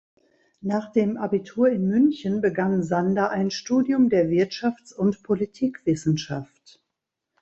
[0.61, 6.81] Nach dem Abitur in München begann Sander ein Studium der Wirtschafts- und Politikwissenschaft.